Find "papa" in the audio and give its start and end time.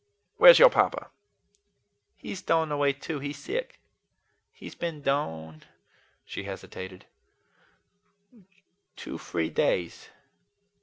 0.71-1.11